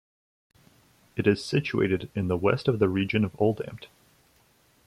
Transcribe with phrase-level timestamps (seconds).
[1.15, 3.85] It is situated in the west of the region of Oldambt.